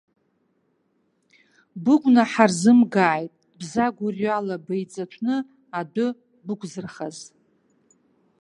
[1.83, 5.35] Быгәнаҳа рзымгааит, бзагәырҩала беиҵаҭәны
[5.79, 6.07] адәы
[6.45, 7.17] бықәзырхаз!